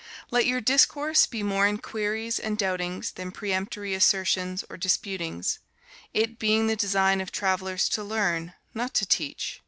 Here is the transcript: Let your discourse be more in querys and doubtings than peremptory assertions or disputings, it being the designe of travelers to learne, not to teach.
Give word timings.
Let 0.31 0.47
your 0.47 0.61
discourse 0.61 1.27
be 1.27 1.43
more 1.43 1.67
in 1.67 1.77
querys 1.77 2.39
and 2.43 2.57
doubtings 2.57 3.11
than 3.11 3.31
peremptory 3.31 3.93
assertions 3.93 4.65
or 4.67 4.75
disputings, 4.75 5.59
it 6.11 6.39
being 6.39 6.65
the 6.65 6.75
designe 6.75 7.21
of 7.21 7.31
travelers 7.31 7.87
to 7.89 8.03
learne, 8.03 8.55
not 8.73 8.95
to 8.95 9.05
teach. 9.05 9.59